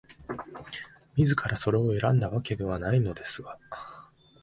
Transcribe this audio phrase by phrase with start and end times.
[1.15, 3.59] 自らそれを選んだわけではないのですが、